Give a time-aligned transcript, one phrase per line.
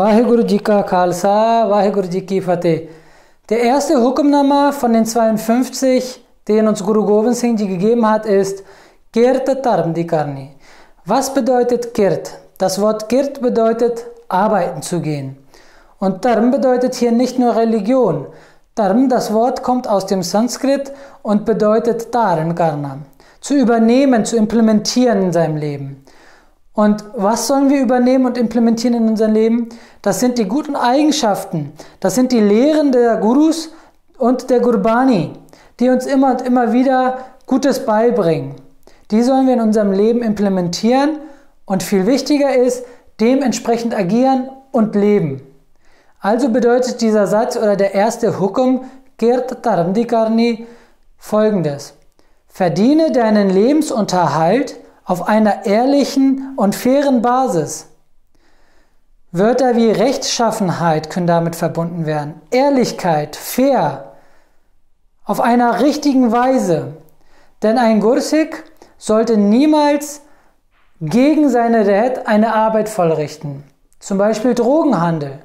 [0.00, 2.88] Vaheguru Ji ka Khalsa, Vaheguru Ji ki Fateh.
[3.50, 8.64] Der erste Hukumnama von den 52, den uns Guru Gobind Singh Ji gegeben hat, ist
[9.12, 10.56] Kirt Tarm di Karni.
[11.04, 12.30] Was bedeutet Kirt?
[12.56, 15.36] Das Wort Kirt bedeutet arbeiten zu gehen.
[15.98, 18.26] Und Dharm bedeutet hier nicht nur Religion.
[18.74, 23.00] Dharm, das Wort kommt aus dem Sanskrit und bedeutet Dharan Karna.
[23.42, 26.04] Zu übernehmen, zu implementieren in seinem Leben.
[26.72, 29.68] Und was sollen wir übernehmen und implementieren in unser Leben?
[30.02, 31.72] Das sind die guten Eigenschaften.
[31.98, 33.70] Das sind die Lehren der Gurus
[34.18, 35.32] und der Gurbani,
[35.80, 38.54] die uns immer und immer wieder Gutes beibringen.
[39.10, 41.18] Die sollen wir in unserem Leben implementieren
[41.64, 42.84] und viel wichtiger ist,
[43.20, 45.42] dementsprechend agieren und leben.
[46.20, 48.84] Also bedeutet dieser Satz oder der erste Hukum
[49.18, 50.66] Kirt Tarmdikarni
[51.18, 51.94] folgendes.
[52.46, 54.76] Verdiene deinen Lebensunterhalt
[55.10, 57.88] auf einer ehrlichen und fairen Basis.
[59.32, 62.40] Wörter wie Rechtschaffenheit können damit verbunden werden.
[62.52, 64.12] Ehrlichkeit, fair,
[65.24, 66.92] auf einer richtigen Weise.
[67.60, 68.62] Denn ein Gursik
[68.98, 70.20] sollte niemals
[71.00, 73.64] gegen seine Red eine Arbeit vollrichten.
[73.98, 75.40] Zum Beispiel Drogenhandel.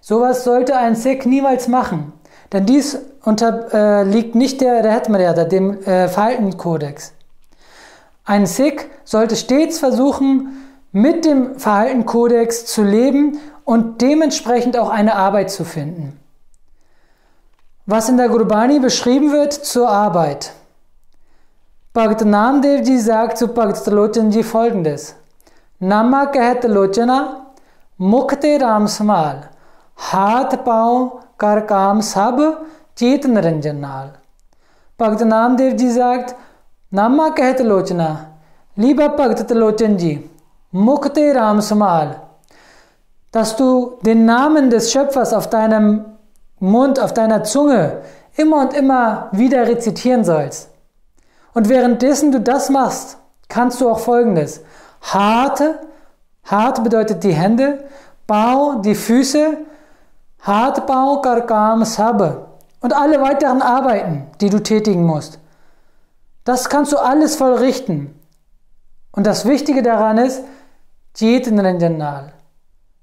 [0.00, 2.12] Sowas sollte ein Sikh niemals machen.
[2.52, 7.14] Denn dies unterliegt äh, nicht der Red Maryada, dem äh, Verhaltenskodex.
[8.24, 15.50] Ein Sikh sollte stets versuchen, mit dem Verhaltenkodex zu leben und dementsprechend auch eine Arbeit
[15.50, 16.20] zu finden.
[17.86, 20.52] Was in der Gurbani beschrieben wird zur Arbeit.
[21.92, 25.14] Bhakt Namdevji sagt zu Bhakt Lochanji folgendes.
[25.78, 27.52] Nama kahat Lochana,
[27.98, 29.50] Mukte Ram Smal,
[29.96, 32.38] Haat Pau Kar Kam Sab,
[32.96, 34.12] Chetan Ranjanal.
[34.96, 36.36] Bhakt Namdevji sagt,
[36.94, 38.26] Nama kahat Lochana,
[38.76, 40.28] lieber Bhakt Lochanji,
[40.72, 42.20] Mukte Ram Smal,
[43.30, 46.04] dass du den Namen des Schöpfers auf deinem
[46.60, 48.02] Mund, auf deiner Zunge
[48.36, 50.68] immer und immer wieder rezitieren sollst.
[51.54, 53.16] Und währenddessen du das machst,
[53.48, 54.60] kannst du auch folgendes.
[55.00, 55.78] Harte,
[56.44, 57.84] hart bedeutet die Hände,
[58.26, 59.56] Bau, die Füße,
[60.42, 62.48] hart Bau, Karkam, Sabe
[62.82, 65.38] und alle weiteren Arbeiten, die du tätigen musst.
[66.44, 68.18] Das kannst du alles vollrichten.
[69.12, 70.42] Und das Wichtige daran ist,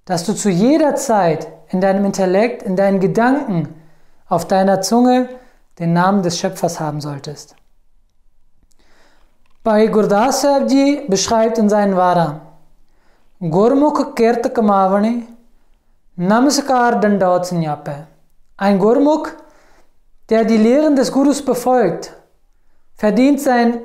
[0.05, 3.75] dass du zu jeder Zeit in deinem Intellekt, in deinen Gedanken,
[4.27, 5.29] auf deiner Zunge
[5.77, 7.55] den Namen des Schöpfers haben solltest.
[9.63, 12.41] Bhai Gurdas Ji beschreibt in seinen Vara,
[13.39, 15.27] Gurmukh Kirt Kamavane,
[16.15, 18.07] Namaskar Dandaut Sanyape.
[18.57, 19.31] Ein Gurmukh,
[20.29, 22.13] der die Lehren des Gurus befolgt,
[22.99, 23.79] verdient seinen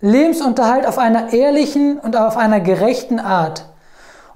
[0.00, 3.66] Lebensunterhalt auf einer ehrlichen und auf einer gerechten Art.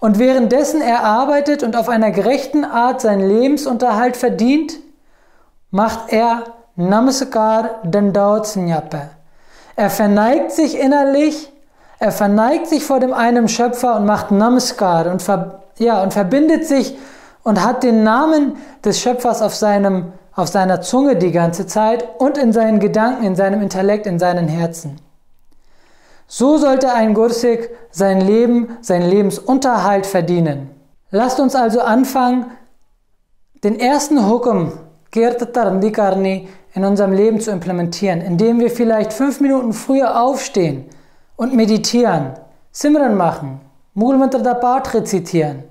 [0.00, 4.74] Und währenddessen er arbeitet und auf einer gerechten Art seinen Lebensunterhalt verdient,
[5.70, 6.42] macht er
[6.74, 9.02] Namaskar Dandaut Sanyape.
[9.76, 11.52] Er verneigt sich innerlich,
[12.00, 16.66] er verneigt sich vor dem einen Schöpfer und macht Namaskar und, ver, ja, und verbindet
[16.66, 16.98] sich
[17.44, 22.38] und hat den Namen des Schöpfers auf, seinem, auf seiner Zunge die ganze Zeit und
[22.38, 24.98] in seinen Gedanken, in seinem Intellekt, in seinen Herzen.
[26.26, 30.70] So sollte ein Gursik sein Leben, seinen Lebensunterhalt verdienen.
[31.10, 32.46] Lasst uns also anfangen,
[33.62, 34.72] den ersten Hukum,
[35.12, 40.86] Kirta Tarndikarni, in unserem Leben zu implementieren, indem wir vielleicht fünf Minuten früher aufstehen
[41.36, 42.32] und meditieren,
[42.72, 43.60] Simran machen,
[43.94, 45.62] Mulmantra da Part rezitieren.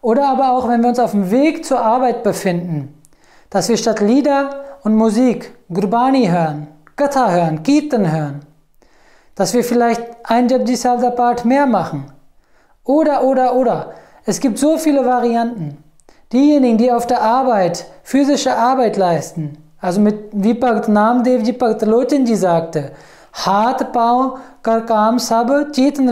[0.00, 3.00] Oder aber auch, wenn wir uns auf dem Weg zur Arbeit befinden,
[3.54, 4.50] dass wir statt Lieder
[4.82, 6.66] und Musik Gurbani hören,
[6.96, 8.40] Katha hören, Kirtan hören.
[9.36, 12.06] Dass wir vielleicht ein Japji Salda mehr machen.
[12.82, 13.92] Oder, oder, oder.
[14.26, 15.78] Es gibt so viele Varianten.
[16.32, 22.26] Diejenigen, die auf der Arbeit physische Arbeit leisten, also mit, Bhakt Namdev Ji Bhakt Lochan
[22.26, 22.90] Ji sagte,
[23.34, 26.08] Hat Pau Karkam Sab Chetan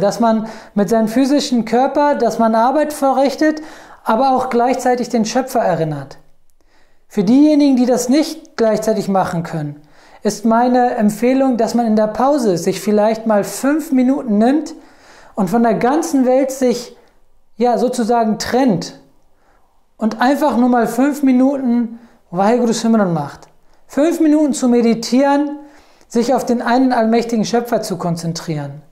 [0.00, 3.60] dass man mit seinem physischen Körper, dass man Arbeit verrichtet,
[4.04, 6.18] aber auch gleichzeitig den Schöpfer erinnert.
[7.08, 9.80] Für diejenigen, die das nicht gleichzeitig machen können,
[10.22, 14.74] ist meine Empfehlung, dass man in der Pause sich vielleicht mal fünf Minuten nimmt
[15.34, 16.96] und von der ganzen Welt sich
[17.56, 19.00] ja sozusagen trennt
[19.96, 21.98] und einfach nur mal fünf Minuten
[22.30, 23.48] Vaheguru Simran macht.
[23.86, 25.58] Fünf Minuten zu meditieren,
[26.08, 28.82] sich auf den einen allmächtigen Schöpfer zu konzentrieren.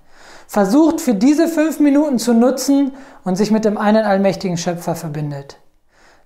[0.47, 2.93] Versucht für diese fünf Minuten zu nutzen
[3.25, 5.59] und sich mit dem einen allmächtigen Schöpfer verbindet.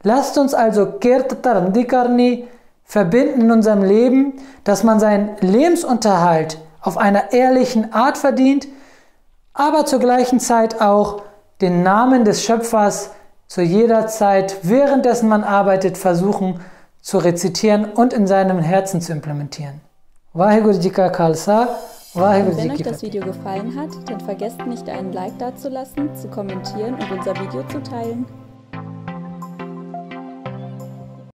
[0.02, 2.46] Lasst uns also Kirtarandikarni
[2.84, 4.34] verbinden in unserem Leben,
[4.64, 8.68] dass man seinen Lebensunterhalt auf einer ehrlichen Art verdient,
[9.52, 11.22] aber zur gleichen Zeit auch
[11.60, 13.10] den Namen des Schöpfers
[13.48, 16.60] zu jeder Zeit, währenddessen man arbeitet, versuchen
[17.00, 19.80] zu rezitieren und in seinem Herzen zu implementieren.
[20.32, 21.68] Vaheguru Ji Ka Khalsa,
[22.14, 27.10] Wenn euch das Video gefallen hat, dann vergesst nicht einen Like dazulassen, zu kommentieren und
[27.10, 28.26] unser Video zu teilen.